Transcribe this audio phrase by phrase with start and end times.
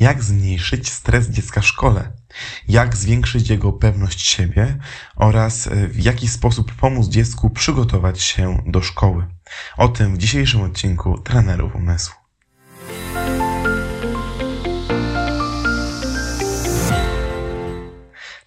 [0.00, 2.12] jak zmniejszyć stres dziecka w szkole,
[2.68, 4.78] jak zwiększyć jego pewność siebie
[5.16, 9.26] oraz e, w jaki sposób pomóc dziecku przygotować się do szkoły.
[9.76, 12.24] O tym w dzisiejszym odcinku trenerów umysłu.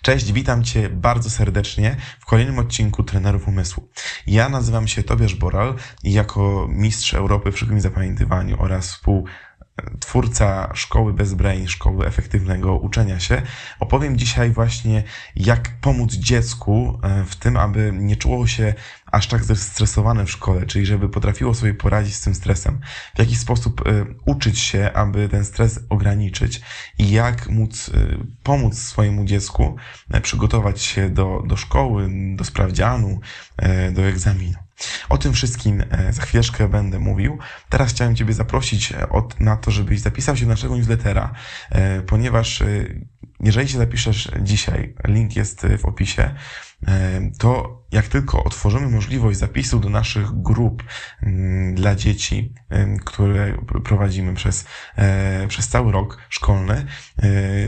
[0.07, 3.89] Cześć, witam Cię bardzo serdecznie w kolejnym odcinku Trenerów Umysłu.
[4.27, 9.25] Ja nazywam się Tobiasz Boral i jako mistrz Europy w szybkim zapamiętywaniu oraz współ
[9.99, 13.41] twórca szkoły bez brain, szkoły efektywnego uczenia się,
[13.79, 15.03] opowiem dzisiaj właśnie,
[15.35, 18.73] jak pomóc dziecku e, w tym, aby nie czuło się
[19.11, 22.79] aż tak zestresowane w szkole, czyli żeby potrafiło sobie poradzić z tym stresem,
[23.15, 26.61] w jaki sposób e, uczyć się, aby ten stres ograniczyć
[26.99, 27.93] i jak móc e,
[28.43, 29.75] pomóc swojemu dziecku
[30.21, 33.19] przygotować się do, do szkoły, do sprawdzianu,
[33.91, 34.66] do egzaminu.
[35.09, 37.37] O tym wszystkim e, za chwileczkę będę mówił.
[37.69, 41.33] Teraz chciałem Ciebie zaprosić e, od, na to, żebyś zapisał się do naszego newslettera,
[41.69, 42.63] e, ponieważ
[43.39, 46.35] jeżeli się zapiszesz dzisiaj, link jest w opisie,
[47.39, 50.83] to jak tylko otworzymy możliwość zapisu do naszych grup
[51.23, 52.53] mm, dla dzieci,
[53.05, 54.65] które prowadzimy przez,
[55.47, 56.85] przez cały rok szkolny,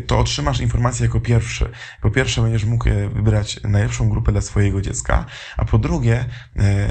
[0.07, 1.71] to otrzymasz informację jako pierwszy.
[2.01, 5.25] Po pierwsze będziesz mógł wybrać najlepszą grupę dla swojego dziecka,
[5.57, 6.25] a po drugie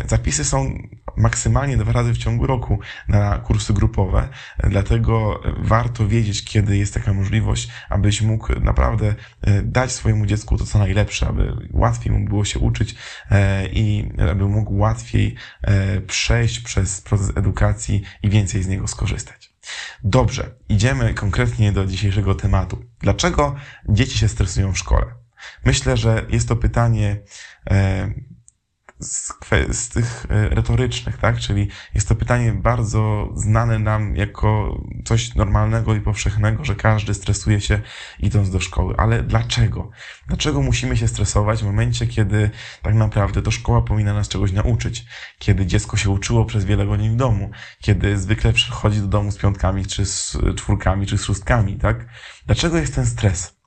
[0.06, 0.78] zapisy są
[1.16, 7.12] maksymalnie dwa razy w ciągu roku na kursy grupowe, dlatego warto wiedzieć, kiedy jest taka
[7.12, 12.44] możliwość, abyś mógł naprawdę e, dać swojemu dziecku to, co najlepsze, aby łatwiej mu było
[12.44, 12.94] się uczyć
[13.27, 13.27] e,
[13.72, 19.54] i aby mógł łatwiej e, przejść przez proces edukacji i więcej z niego skorzystać.
[20.04, 22.84] Dobrze, idziemy konkretnie do dzisiejszego tematu.
[23.00, 23.54] Dlaczego
[23.88, 25.06] dzieci się stresują w szkole?
[25.64, 27.20] Myślę, że jest to pytanie
[29.00, 29.32] z,
[29.72, 31.38] z tych e, retorycznych, tak?
[31.38, 37.60] Czyli jest to pytanie bardzo znane nam jako coś normalnego i powszechnego, że każdy stresuje
[37.60, 37.80] się
[38.20, 38.94] idąc do szkoły.
[38.98, 39.90] Ale dlaczego?
[40.26, 42.50] Dlaczego musimy się stresować w momencie, kiedy
[42.82, 45.04] tak naprawdę to szkoła powinna nas czegoś nauczyć?
[45.38, 47.50] Kiedy dziecko się uczyło przez wiele godzin w domu?
[47.80, 52.06] Kiedy zwykle przychodzi do domu z piątkami, czy z czwórkami, czy z szóstkami, tak?
[52.46, 53.58] Dlaczego jest ten stres?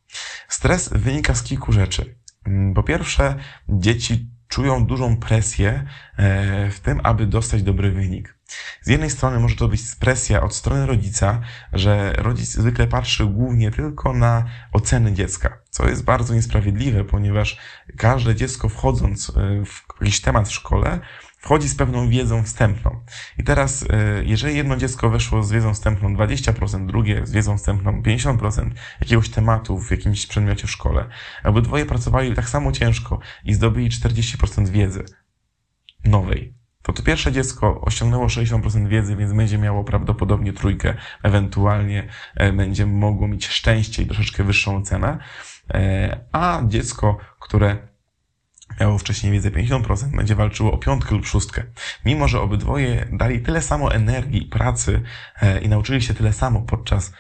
[0.47, 2.15] Stres wynika z kilku rzeczy.
[2.45, 3.35] Mm, po pierwsze,
[3.69, 5.85] dzieci czują dużą presję
[6.17, 8.37] e, w tym, aby dostać dobry wynik.
[8.81, 11.41] Z jednej strony może to być presja od strony rodzica,
[11.73, 17.57] że rodzic zwykle patrzy głównie tylko na oceny dziecka, co jest bardzo niesprawiedliwe, ponieważ
[17.97, 19.33] każde dziecko wchodząc e,
[19.65, 20.99] w jakiś temat w szkole
[21.41, 22.99] wchodzi z pewną wiedzą wstępną.
[23.37, 28.01] I teraz, e, jeżeli jedno dziecko weszło z wiedzą wstępną 20%, drugie z wiedzą wstępną
[28.01, 28.71] 50%
[29.01, 31.05] jakiegoś tematu w jakimś przedmiocie w szkole,
[31.61, 35.05] dwoje pracowali tak samo ciężko i zdobyli 40% wiedzy
[36.05, 42.53] nowej, to to pierwsze dziecko osiągnęło 60% wiedzy, więc będzie miało prawdopodobnie trójkę, ewentualnie e,
[42.53, 45.17] będzie mogło mieć szczęście i troszeczkę wyższą cenę,
[45.73, 47.90] e, a dziecko, które
[48.81, 51.63] miało wcześniej wiedzę 50%, będzie walczyło o piątkę lub szóstkę.
[52.05, 55.01] Mimo, że obydwoje dali tyle samo energii pracy
[55.41, 57.13] e, i nauczyli się tyle samo podczas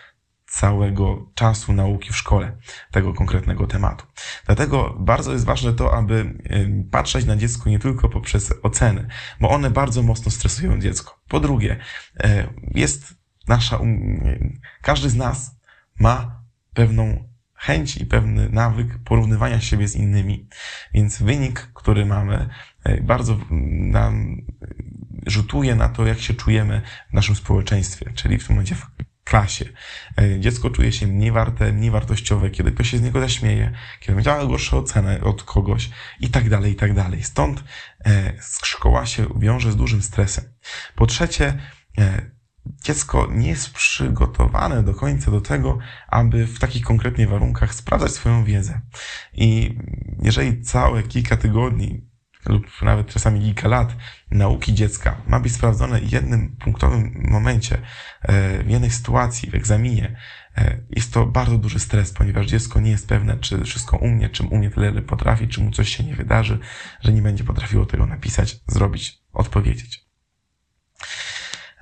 [0.45, 2.57] całego czasu nauki w szkole
[2.91, 4.05] tego konkretnego tematu.
[4.45, 6.33] Dlatego bardzo jest ważne to, aby
[6.91, 9.07] patrzeć na dziecko nie tylko poprzez oceny,
[9.39, 11.19] bo one bardzo mocno stresują dziecko.
[11.27, 11.77] Po drugie,
[12.19, 13.13] e, jest
[13.47, 15.55] nasza, um, każdy z nas
[15.99, 16.41] ma
[16.73, 17.30] pewną
[17.61, 20.47] chęć i pewny nawyk porównywania siebie z innymi.
[20.93, 22.49] Więc wynik, który mamy,
[22.83, 24.37] e, bardzo nam
[25.27, 28.85] rzutuje na to, jak się czujemy w naszym społeczeństwie, czyli w tym momencie w
[29.23, 29.65] klasie.
[30.21, 34.15] E, dziecko czuje się mniej warte, mniej wartościowe, kiedy ktoś się z niego zaśmieje, kiedy
[34.15, 35.89] będzie miała gorszą ocenę od kogoś
[36.19, 37.23] i tak dalej, i tak dalej.
[37.23, 37.63] Stąd
[38.05, 38.33] e,
[38.63, 40.43] szkoła się wiąże z dużym stresem.
[40.95, 41.57] Po trzecie,
[42.65, 45.77] dziecko nie jest przygotowane do końca do tego,
[46.07, 48.81] aby w takich konkretnych warunkach sprawdzać swoją wiedzę.
[49.33, 49.77] I
[50.21, 52.11] jeżeli całe kilka tygodni
[52.45, 53.95] lub nawet czasami kilka lat
[54.31, 57.81] nauki dziecka ma być sprawdzone w jednym punktowym momencie,
[58.21, 60.17] e, w jednej sytuacji, w egzaminie,
[60.57, 64.43] e, jest to bardzo duży stres, ponieważ dziecko nie jest pewne, czy wszystko umie, czy
[64.43, 66.59] umie tyle, ile potrafi, czy mu coś się nie wydarzy,
[67.01, 70.05] że nie będzie potrafiło tego napisać, zrobić, odpowiedzieć.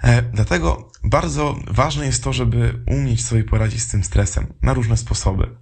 [0.03, 4.97] E, dlatego bardzo ważne jest to, żeby umieć sobie poradzić z tym stresem na różne
[4.97, 5.55] sposoby.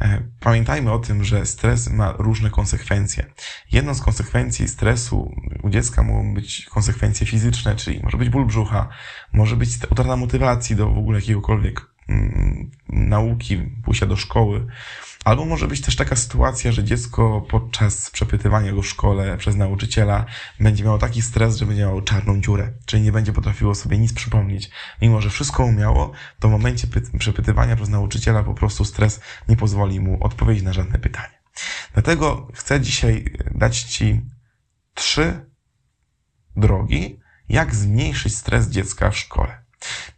[0.00, 3.26] E, pamiętajmy o tym, że stres ma różne konsekwencje.
[3.72, 8.88] Jedną z konsekwencji stresu u dziecka mogą być konsekwencje fizyczne, czyli może być ból brzucha,
[9.32, 11.97] może być utrata motywacji do w ogóle jakiegokolwiek
[12.88, 14.66] nauki, pójścia do szkoły.
[15.24, 20.26] Albo może być też taka sytuacja, że dziecko podczas przepytywania go w szkole przez nauczyciela
[20.60, 24.12] będzie miało taki stres, że będzie miało czarną dziurę, czyli nie będzie potrafiło sobie nic
[24.12, 24.70] przypomnieć.
[25.02, 26.86] Mimo, że wszystko umiało, to w momencie
[27.18, 31.38] przepytywania przez nauczyciela po prostu stres nie pozwoli mu odpowiedzieć na żadne pytanie.
[31.92, 33.24] Dlatego chcę dzisiaj
[33.54, 34.20] dać Ci
[34.94, 35.50] trzy
[36.56, 39.67] drogi, jak zmniejszyć stres dziecka w szkole.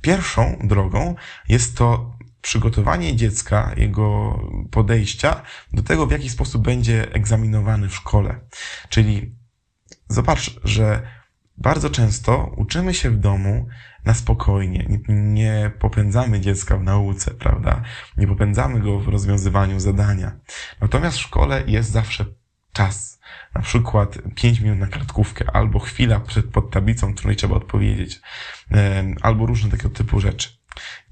[0.00, 1.14] Pierwszą drogą
[1.48, 4.38] jest to przygotowanie dziecka, jego
[4.70, 5.42] podejścia
[5.72, 8.40] do tego, w jaki sposób będzie egzaminowany w szkole.
[8.88, 9.34] Czyli
[10.08, 11.02] zobacz, że
[11.56, 13.66] bardzo często uczymy się w domu
[14.04, 17.82] na spokojnie, nie, popędzamy dziecka w nauce, prawda?
[18.16, 20.32] Nie popędzamy go w rozwiązywaniu zadania.
[20.80, 22.24] Natomiast w szkole jest zawsze
[22.72, 23.09] czas.
[23.55, 28.20] Na przykład 5 minut na kartkówkę, albo chwila przed, pod tablicą, której trzeba odpowiedzieć,
[29.23, 30.49] albo różne takiego typu rzeczy.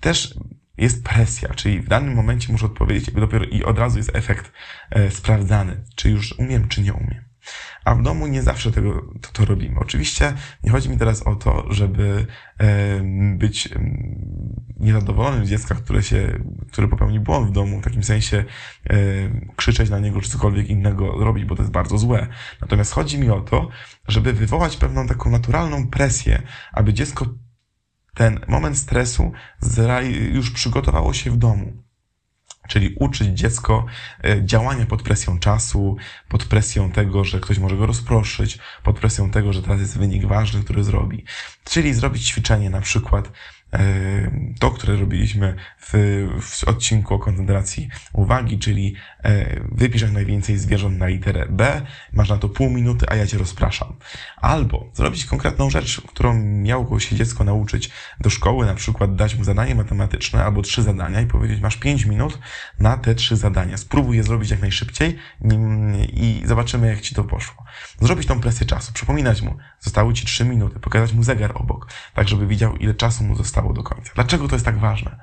[0.00, 0.34] Też
[0.78, 4.52] jest presja, czyli w danym momencie muszę odpowiedzieć dopiero i od razu jest efekt
[4.90, 7.27] e, sprawdzany, czy już umiem, czy nie umiem.
[7.84, 9.80] A w domu nie zawsze tego to, to robimy.
[9.80, 10.32] Oczywiście
[10.64, 12.26] nie chodzi mi teraz o to, żeby
[13.36, 13.68] być
[14.76, 18.44] niezadowolonym z dziecka, które się, które popełni błąd w domu, w takim sensie
[19.56, 22.26] krzyczeć na niego, czy cokolwiek innego robić, bo to jest bardzo złe.
[22.60, 23.68] Natomiast chodzi mi o to,
[24.08, 26.42] żeby wywołać pewną taką naturalną presję,
[26.72, 27.26] aby dziecko
[28.14, 29.32] ten moment stresu
[30.32, 31.87] już przygotowało się w domu.
[32.68, 33.86] Czyli uczyć dziecko
[34.24, 35.96] e, działania pod presją czasu,
[36.28, 40.26] pod presją tego, że ktoś może go rozproszyć, pod presją tego, że teraz jest wynik
[40.26, 41.24] ważny, który zrobi.
[41.64, 43.32] Czyli zrobić ćwiczenie na przykład
[44.60, 45.92] to, które robiliśmy w,
[46.40, 48.94] w odcinku o koncentracji uwagi, czyli
[49.24, 51.82] e, wypisz jak najwięcej zwierząt na literę B,
[52.12, 53.96] masz na to pół minuty, a ja cię rozpraszam.
[54.36, 59.44] Albo zrobić konkretną rzecz, którą miało się dziecko nauczyć do szkoły, na przykład dać mu
[59.44, 62.38] zadanie matematyczne albo trzy zadania i powiedzieć, masz pięć minut
[62.80, 63.76] na te trzy zadania.
[63.76, 65.16] Spróbuj je zrobić jak najszybciej
[66.12, 67.64] i zobaczymy, jak ci to poszło.
[68.00, 72.28] Zrobić tą presję czasu, przypominać mu, zostały ci trzy minuty, pokazać mu zegar obok, tak
[72.28, 74.12] żeby widział, ile czasu mu zostało zostało do końca.
[74.14, 75.18] Dlaczego to jest tak ważne?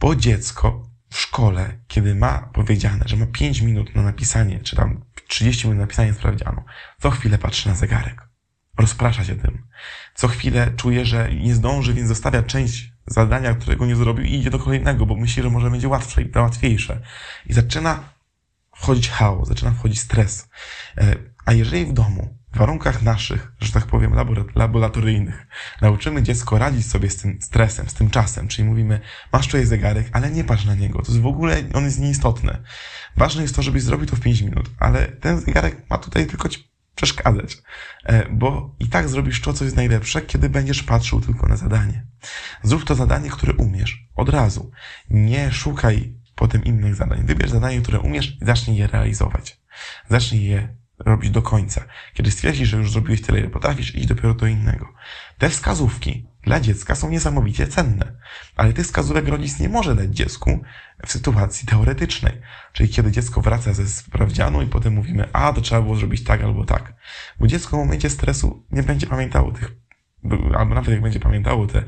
[0.00, 5.04] Bo dziecko w szkole, kiedy ma powiedziane, że ma 5 minut na napisanie, czy tam
[5.28, 6.62] 30 minut na napisanie sprawdzianu,
[7.00, 8.28] co chwilę patrzy na zegarek.
[8.78, 9.66] Rozprasza się tym.
[10.14, 14.50] Co chwilę czuje, że nie zdąży, więc zostawia część zadania, którego nie zrobił i idzie
[14.50, 17.00] do kolejnego, bo myśli, że może będzie łatwe i łatwiejsze.
[17.46, 18.04] I zaczyna
[18.76, 20.48] wchodzić chaos, zaczyna wchodzić stres.
[20.96, 24.14] E, a jeżeli w domu warunkach naszych, że tak powiem,
[24.54, 25.46] laboratoryjnych,
[25.80, 29.00] nauczymy dziecko radzić sobie z tym stresem, z tym czasem, czyli mówimy,
[29.32, 32.62] masz tutaj zegarek, ale nie patrz na niego, to jest w ogóle, on jest nieistotny.
[33.16, 36.48] Ważne jest to, żebyś zrobił to w 5 minut, ale ten zegarek ma tutaj tylko
[36.48, 37.58] ci przeszkadzać,
[38.04, 42.06] e, bo i tak zrobisz to, co jest najlepsze, kiedy będziesz patrzył tylko na zadanie.
[42.62, 44.70] Zrób to zadanie, które umiesz, od razu.
[45.10, 47.26] Nie szukaj potem innych zadań.
[47.26, 49.60] Wybierz zadanie, które umiesz i zacznij je realizować.
[50.08, 51.84] Zacznij je robić do końca.
[52.14, 54.92] Kiedy stwierdzisz, że już zrobiłeś tyle, ile potrafisz, idź dopiero do innego.
[55.38, 58.12] Te wskazówki dla dziecka są niesamowicie cenne,
[58.56, 60.62] ale tych wskazówek rodzic nie może dać dziecku
[61.06, 62.32] w sytuacji teoretycznej.
[62.72, 66.42] Czyli kiedy dziecko wraca ze sprawdzianu i potem mówimy, a to trzeba było zrobić tak
[66.42, 66.94] albo tak.
[67.40, 69.70] Bo dziecko w momencie stresu nie będzie pamiętało tych
[70.58, 71.84] albo nawet jak będzie pamiętało te,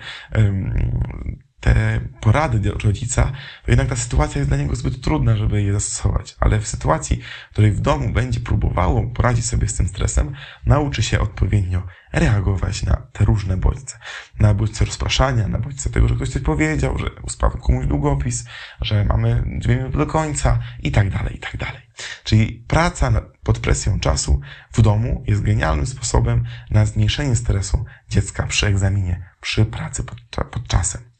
[1.64, 3.32] te porady rodzica,
[3.64, 6.36] to jednak ta sytuacja jest dla niego zbyt trudna, żeby je zastosować.
[6.40, 7.20] Ale w sytuacji,
[7.50, 10.34] w której w domu będzie próbowało poradzić sobie z tym stresem,
[10.66, 11.82] nauczy się odpowiednio
[12.12, 13.98] reagować na te różne bodźce.
[14.40, 18.44] Na bodźce rozpraszania, na bodźce tego, że ktoś coś powiedział, że uspadł komuś długopis,
[18.80, 21.82] że mamy dwie minuty do końca i tak dalej, i tak dalej.
[22.24, 23.12] Czyli praca
[23.42, 24.40] pod presją czasu
[24.72, 30.18] w domu jest genialnym sposobem na zmniejszenie stresu dziecka przy egzaminie, przy pracy pod,
[30.50, 31.13] pod czasem.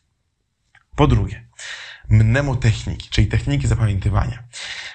[0.97, 1.47] Po drugie,
[2.09, 4.43] mnemotechniki, czyli techniki zapamiętywania.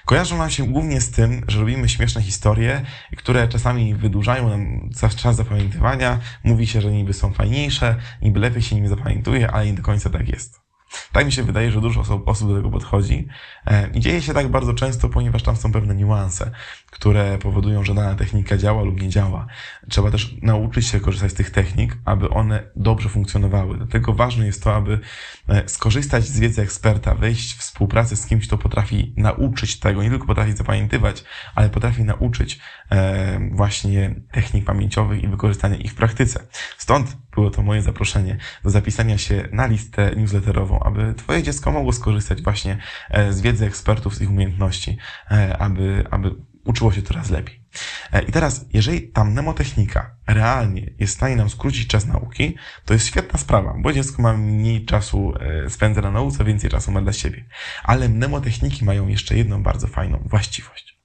[0.04, 2.84] Kojarzą nam się głównie z tym, że robimy śmieszne historie,
[3.16, 6.18] które czasami wydłużają nam czas zapamiętywania.
[6.44, 10.10] Mówi się, że niby są fajniejsze, niby lepiej się nimi zapamiętuje, ale nie do końca
[10.10, 10.69] tak jest.
[11.12, 13.28] Tak mi się wydaje, że dużo osób, osób do tego podchodzi.
[13.66, 16.50] E, I dzieje się tak bardzo często, ponieważ tam są pewne niuanse,
[16.90, 19.46] które powodują, że dana technika działa lub nie działa.
[19.88, 23.76] Trzeba też nauczyć się korzystać z tych technik, aby one dobrze funkcjonowały.
[23.76, 25.00] Dlatego ważne jest to, aby
[25.48, 30.10] e, skorzystać z wiedzy eksperta, wejść w współpracę z kimś, kto potrafi nauczyć tego, nie
[30.10, 36.46] tylko potrafi zapamiętywać, ale potrafi nauczyć e, właśnie technik pamięciowych i wykorzystania ich w praktyce.
[36.78, 41.92] Stąd było to moje zaproszenie do zapisania się na listę newsletterową, aby Twoje dziecko mogło
[41.92, 42.78] skorzystać właśnie
[43.10, 44.96] e, z wiedzy ekspertów, z ich umiejętności,
[45.30, 47.64] e, aby, aby uczyło się coraz lepiej.
[48.12, 52.94] E, I teraz, jeżeli ta mnemotechnika realnie jest w stanie nam skrócić czas nauki, to
[52.94, 55.34] jest świetna sprawa, bo dziecko ma mniej czasu
[55.68, 57.44] spędza na nauce, więcej czasu ma dla siebie.
[57.82, 60.99] Ale mnemotechniki mają jeszcze jedną bardzo fajną właściwość.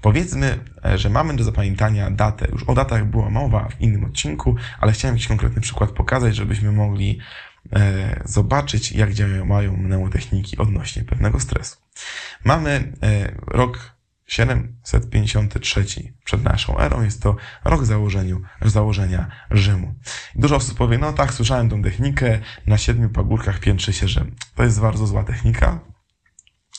[0.00, 2.48] Powiedzmy, e, że mamy do zapamiętania datę.
[2.52, 6.72] Już o datach była mowa w innym odcinku, ale chciałem jakiś konkretny przykład pokazać, żebyśmy
[6.72, 7.18] mogli
[7.72, 11.76] e, zobaczyć, jak działają mnemotechniki odnośnie pewnego stresu.
[12.44, 15.84] Mamy e, rok 753
[16.24, 17.02] przed naszą erą.
[17.02, 19.94] Jest to rok założeniu, założenia Rzymu.
[20.34, 24.34] Dużo osób powie, no tak, słyszałem tą technikę, na siedmiu pagórkach piętrzy się Rzym.
[24.54, 25.80] To jest bardzo zła technika,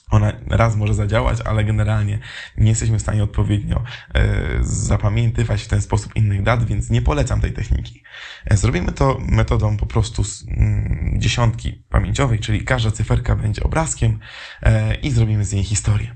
[0.09, 2.19] ona raz może zadziałać, ale generalnie
[2.57, 3.83] nie jesteśmy w stanie odpowiednio
[4.13, 4.23] e,
[4.61, 8.03] zapamiętywać w ten sposób innych dat, więc nie polecam tej techniki.
[8.45, 14.19] E, zrobimy to metodą po prostu mm, dziesiątki pamięciowej, czyli każda cyferka będzie obrazkiem
[14.63, 16.15] e, i zrobimy z niej historię.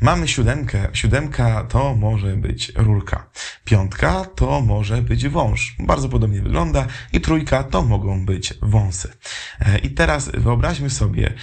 [0.00, 0.88] Mamy siódemkę.
[0.92, 3.30] Siódemka to może być rurka.
[3.64, 5.76] Piątka to może być wąż.
[5.78, 6.86] Bardzo podobnie wygląda.
[7.12, 9.12] I trójka to mogą być wąsy.
[9.60, 11.34] E, I teraz wyobraźmy sobie,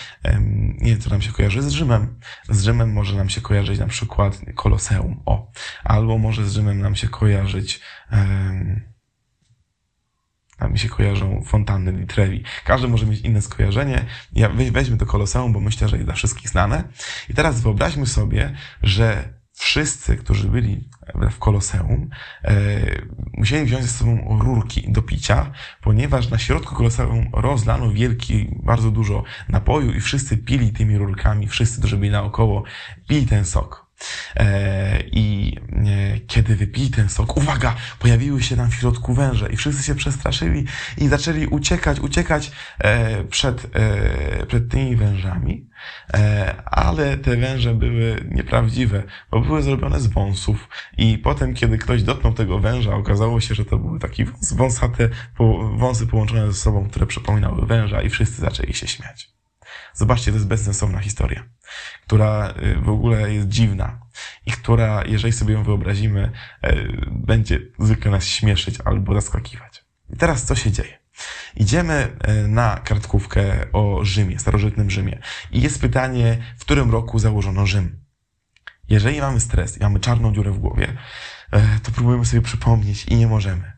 [0.77, 2.19] nie wiem, co nam się kojarzy z Rzymem.
[2.49, 5.21] Z Rzymem może nam się kojarzyć na przykład Koloseum.
[5.25, 5.51] O.
[5.83, 7.81] Albo może z Rzymem nam się kojarzyć
[10.57, 12.43] a mi się kojarzą fontanny di Trevi.
[12.63, 14.05] Każdy może mieć inne skojarzenie.
[14.33, 16.83] Ja weźmy to Koloseum, bo myślę, że jest dla wszystkich znane.
[17.29, 20.89] I teraz wyobraźmy sobie, że wszyscy, którzy byli
[21.31, 22.09] w Koloseum,
[22.43, 22.81] e,
[23.33, 29.23] musieli wziąć ze sobą rurki do picia, ponieważ na środku Koloseum rozlano wielki, bardzo dużo
[29.49, 32.63] napoju i wszyscy pili tymi rurkami, wszyscy, którzy byli naokoło,
[33.07, 33.84] pili ten sok.
[34.35, 39.57] E, I e, kiedy wypili ten sok, uwaga, pojawiły się tam w środku węże i
[39.57, 40.65] wszyscy się przestraszyli
[40.97, 43.67] i zaczęli uciekać, uciekać e, przed,
[44.47, 45.69] przed tymi wężami,
[46.65, 52.33] ale te węże były nieprawdziwe, bo były zrobione z wąsów i potem, kiedy ktoś dotknął
[52.33, 55.09] tego węża, okazało się, że to były takie wąsate
[55.77, 59.34] wąsy połączone ze sobą, które przypominały węża i wszyscy zaczęli się śmiać.
[59.95, 61.43] Zobaczcie, to jest bezsensowna historia,
[62.05, 63.99] która y, w ogóle jest dziwna
[64.45, 66.31] i która, jeżeli sobie ją wyobrazimy,
[66.65, 69.85] y, będzie zwykle nas śmieszyć albo zaskakiwać.
[70.09, 70.99] I teraz co się dzieje?
[71.55, 75.19] Idziemy y, na kartkówkę o Rzymie, starożytnym Rzymie.
[75.51, 78.05] I jest pytanie, w którym roku założono Rzym?
[78.89, 80.97] Jeżeli mamy stres i mamy czarną dziurę w głowie,
[81.83, 83.74] to próbujemy sobie przypomnieć i nie możemy.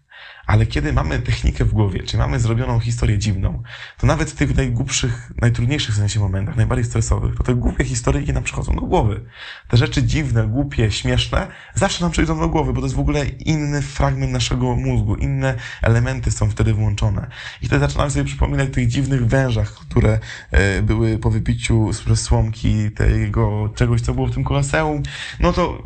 [0.47, 3.63] Ale kiedy mamy technikę w głowie, czy mamy zrobioną historię dziwną,
[3.97, 8.33] to nawet w tych najgłupszych, najtrudniejszych w sensie momentach, najbardziej stresowych, to te głupie historyjki
[8.33, 9.25] nam przychodzą do głowy.
[9.67, 13.25] Te rzeczy dziwne, głupie, śmieszne zawsze nam przyjdą do głowy, bo to jest w ogóle
[13.25, 17.27] inny fragment naszego mózgu, inne elementy są wtedy włączone.
[17.61, 20.19] I wtedy zaczynamy sobie przypominać tych dziwnych wężach, które
[20.51, 25.03] e, były po wypiciu z słomki tego czegoś, co było w tym koloseum.
[25.39, 25.83] No to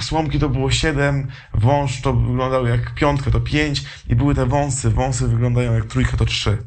[0.00, 4.90] słomki to było siedem, wąż to wyglądał jak piątka, to pięć, i były te wąsy.
[4.90, 6.58] Wąsy wyglądają jak trójka to trzy.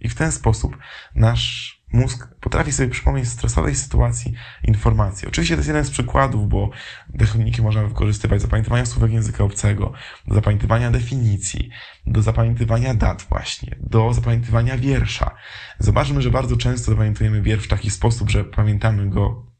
[0.00, 0.76] I w ten sposób
[1.14, 5.28] nasz mózg potrafi sobie przypomnieć w stresowej sytuacji informacje.
[5.28, 6.70] Oczywiście to jest jeden z przykładów, bo
[7.18, 9.92] techniki można wykorzystywać do zapamiętywania słówek języka obcego,
[10.26, 11.70] do zapamiętywania definicji,
[12.06, 15.34] do zapamiętywania dat właśnie, do zapamiętywania wiersza.
[15.78, 19.53] Zobaczmy, że bardzo często zapamiętujemy wiersz w taki sposób, że pamiętamy go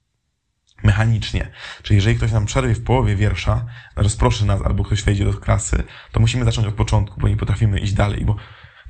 [0.83, 1.51] mechanicznie.
[1.83, 3.67] Czyli jeżeli ktoś nam przerwie w połowie wiersza,
[3.97, 7.81] rozproszy nas albo ktoś wejdzie do klasy, to musimy zacząć od początku, bo nie potrafimy
[7.81, 8.37] iść dalej, bo,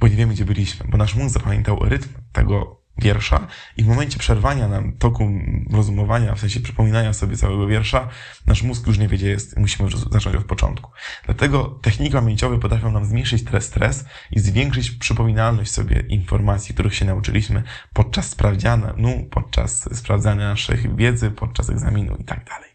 [0.01, 3.47] bo nie wiemy, gdzie byliśmy, bo nasz mózg zapamiętał rytm tego wiersza
[3.77, 5.31] i w momencie przerwania nam toku
[5.71, 8.09] rozumowania, w sensie przypominania sobie całego wiersza,
[8.47, 10.91] nasz mózg już nie wie, gdzie jest musimy zacząć od początku.
[11.25, 17.05] Dlatego techniki pamięciowe potrafią nam zmniejszyć stres, stres i zwiększyć przypominalność sobie informacji, których się
[17.05, 22.71] nauczyliśmy podczas sprawdziana, no, podczas sprawdzania naszej wiedzy, podczas egzaminu i tak dalej.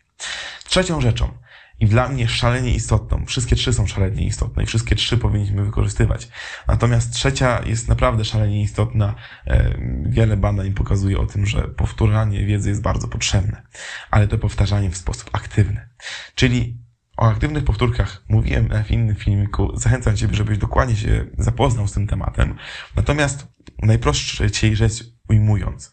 [0.64, 1.32] Trzecią rzeczą,
[1.80, 3.26] i dla mnie szalenie istotną.
[3.26, 6.28] Wszystkie trzy są szalenie istotne i wszystkie trzy powinniśmy wykorzystywać.
[6.68, 9.16] Natomiast trzecia jest naprawdę szalenie istotna.
[9.48, 13.64] E, wiele badań pokazuje o tym, że powtórzanie wiedzy jest bardzo potrzebne,
[14.12, 15.90] ale to powtarzanie w sposób aktywny.
[16.36, 16.78] Czyli
[17.18, 19.72] o aktywnych powtórkach mówiłem w innym filmiku.
[19.78, 22.56] Zachęcam Ciebie, żebyś dokładnie się zapoznał z tym tematem.
[22.96, 23.48] Natomiast
[23.82, 25.92] najprościej rzecz ujmując,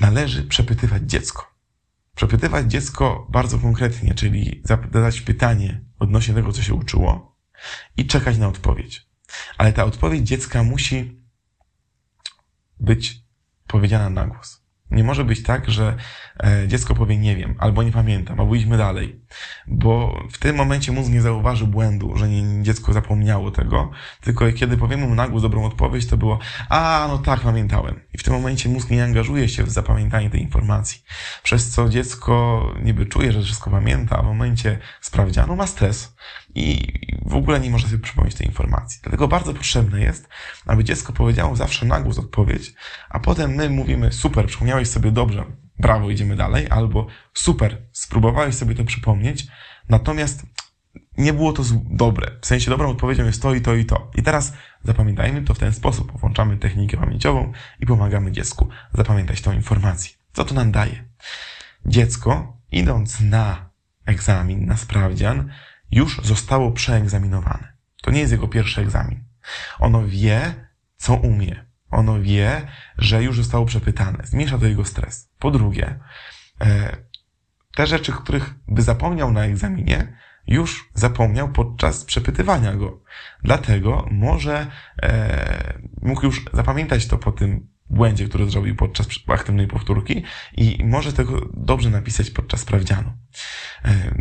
[0.00, 1.49] należy przepytywać dziecko
[2.20, 7.36] przepytywać dziecko bardzo konkretnie, czyli zadać pytanie odnośnie tego, co się uczyło
[7.96, 9.08] i czekać na odpowiedź.
[9.58, 11.24] Ale ta odpowiedź dziecka musi
[12.80, 13.24] być
[13.66, 14.59] powiedziana na głos.
[14.90, 15.96] Nie może być tak, że
[16.44, 19.20] e, dziecko powie nie wiem, albo nie pamiętam, albo idźmy dalej.
[19.66, 24.76] Bo w tym momencie mózg nie zauważy błędu, że nie, dziecko zapomniało tego, tylko kiedy
[24.76, 28.00] powiemy mu nagłos dobrą odpowiedź, to było a, no tak, pamiętałem.
[28.14, 31.02] I w tym momencie mózg nie angażuje się w zapamiętanie tej informacji.
[31.42, 36.16] Przez co dziecko niby czuje, że wszystko pamięta, a w momencie sprawdzianu ma stres
[36.54, 36.92] i
[37.26, 39.00] w ogóle nie może sobie przypomnieć tej informacji.
[39.02, 40.28] Dlatego bardzo potrzebne jest,
[40.66, 42.74] aby dziecko powiedziało zawsze na głos odpowiedź,
[43.08, 45.44] a potem my mówimy, super, przypomniałeś sobie dobrze,
[45.78, 49.46] brawo, idziemy dalej, albo super, spróbowałeś sobie to przypomnieć,
[49.88, 50.46] natomiast
[51.18, 52.30] nie było to dobre.
[52.40, 54.10] W sensie dobrą odpowiedzią jest to i to i to.
[54.14, 54.52] I teraz
[54.84, 56.20] zapamiętajmy to w ten sposób.
[56.20, 60.12] Włączamy technikę pamięciową i pomagamy dziecku zapamiętać tą informację.
[60.32, 61.04] Co to nam daje?
[61.86, 63.70] Dziecko, idąc na
[64.06, 65.50] egzamin, na sprawdzian,
[65.90, 67.72] już zostało przeegzaminowane.
[68.02, 69.24] To nie jest jego pierwszy egzamin.
[69.78, 70.54] Ono wie,
[70.96, 71.66] co umie.
[71.90, 72.66] Ono wie,
[72.98, 74.26] że już zostało przepytane.
[74.26, 75.30] Zmniejsza to jego stres.
[75.38, 76.00] Po drugie,
[76.60, 76.96] e,
[77.76, 80.16] te rzeczy, których by zapomniał na egzaminie,
[80.46, 83.02] już zapomniał podczas przepytywania go.
[83.44, 84.66] Dlatego może
[85.02, 90.22] e, mógł już zapamiętać to po tym błędzie, który zrobił podczas aktywnej powtórki
[90.56, 93.12] i może tego dobrze napisać podczas sprawdzianu.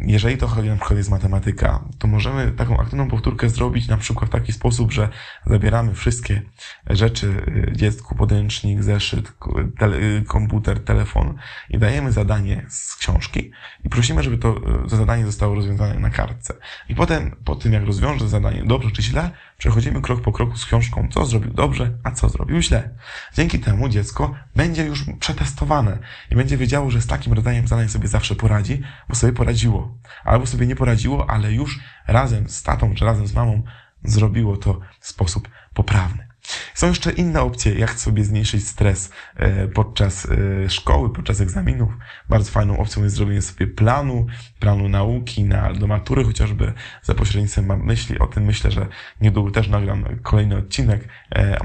[0.01, 4.29] Jeżeli to chodzi na przykład jest matematyka, to możemy taką aktywną powtórkę zrobić na przykład
[4.29, 5.09] w taki sposób, że
[5.45, 6.41] zabieramy wszystkie
[6.89, 9.33] rzeczy e, dziecku, podręcznik, zeszyt,
[9.77, 9.97] tele,
[10.27, 11.37] komputer, telefon
[11.69, 13.51] i dajemy zadanie z książki
[13.83, 14.55] i prosimy, żeby to,
[14.89, 16.53] to zadanie zostało rozwiązane na kartce.
[16.89, 20.65] I potem, po tym jak rozwiąże zadanie dobrze czy źle, przechodzimy krok po kroku z
[20.65, 22.89] książką, co zrobił dobrze, a co zrobił źle.
[23.33, 25.97] Dzięki temu dziecko będzie już przetestowane
[26.31, 29.97] i będzie wiedziało, że z takim rodzajem zadań sobie zawsze poradzi, bo sobie poradziło.
[30.23, 33.63] Albo sobie nie poradziło, ale już razem z tatą czy razem z mamą
[34.03, 36.28] zrobiło to w sposób poprawny.
[36.73, 41.93] Są jeszcze inne opcje, jak sobie zmniejszyć stres e, podczas e, szkoły, podczas egzaminów.
[42.29, 44.25] Bardzo fajną opcją jest zrobienie sobie planu,
[44.59, 48.19] planu nauki na, do matury chociażby za pośrednictwem mam myśli.
[48.19, 48.87] O tym myślę, że
[49.21, 51.57] niedługo też nagram kolejny odcinek, e,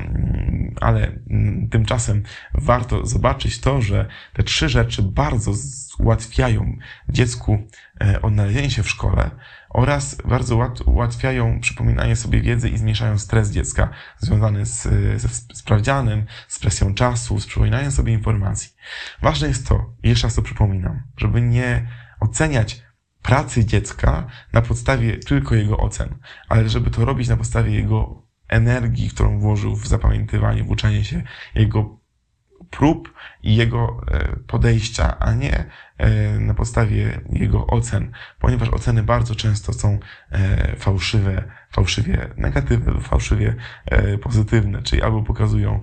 [0.80, 2.22] ale mm, tymczasem
[2.54, 5.52] warto zobaczyć to, że te trzy rzeczy bardzo
[5.98, 6.76] ułatwiają
[7.08, 7.58] dziecku
[8.22, 9.30] odnalezienie się w szkole,
[9.68, 14.82] oraz bardzo ułatwiają przypominanie sobie wiedzy i zmniejszają stres dziecka związany z,
[15.20, 18.70] ze sprawdzianem, z presją czasu, z przypominaniem sobie informacji.
[19.22, 21.88] Ważne jest to, jeszcze raz to przypominam, żeby nie
[22.20, 22.82] oceniać
[23.22, 29.10] pracy dziecka na podstawie tylko jego ocen, ale żeby to robić na podstawie jego energii,
[29.10, 31.22] którą włożył w zapamiętywanie, w uczenie się,
[31.54, 32.03] jego
[32.71, 35.64] prób i jego e, podejścia, a nie
[35.99, 39.98] e, na podstawie jego ocen, ponieważ oceny bardzo często są
[40.31, 43.55] e, fałszywe, fałszywie negatywne, fałszywie
[44.22, 45.81] pozytywne, czyli albo pokazują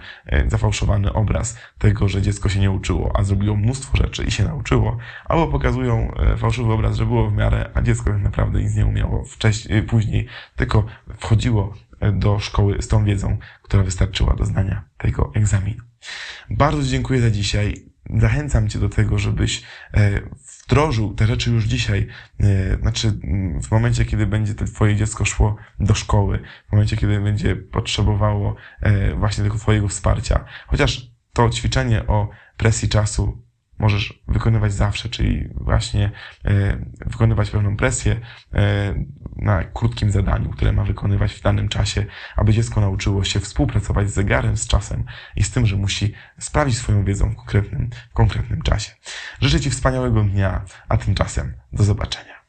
[0.48, 4.98] zafałszowany obraz tego, że dziecko się nie uczyło, a zrobiło mnóstwo rzeczy i się nauczyło,
[5.26, 9.24] albo pokazują fałszywy obraz, że było w miarę, a dziecko tak naprawdę nic nie umiało
[9.26, 10.86] wcześniej, później, tylko
[11.18, 11.74] wchodziło
[12.14, 15.91] do szkoły z tą wiedzą, która wystarczyła do znania tego egzaminu.
[16.50, 17.92] Bardzo dziękuję za dzisiaj.
[18.18, 20.22] Zachęcam Cię do tego, żebyś e,
[20.64, 22.08] wdrożył te rzeczy już dzisiaj.
[22.40, 23.20] E, znaczy,
[23.64, 29.16] w momencie, kiedy będzie Twoje dziecko szło do szkoły, w momencie, kiedy będzie potrzebowało e,
[29.16, 30.46] właśnie tego Twojego wsparcia.
[30.68, 33.44] Chociaż to ćwiczenie o presji czasu
[33.82, 36.12] możesz wykonywać zawsze, czyli właśnie
[36.46, 38.20] e, wykonywać pewną presję
[38.54, 38.96] e,
[39.36, 44.14] na krótkim zadaniu, które ma wykonywać w danym czasie, aby dziecko nauczyło się współpracować z
[44.14, 45.04] zegarem, z czasem
[45.36, 48.92] i z tym, że musi sprawić swoją wiedzą w konkretnym, w konkretnym czasie.
[49.42, 52.41] Życzę Ci wspaniałego dnia, a tymczasem do zobaczenia.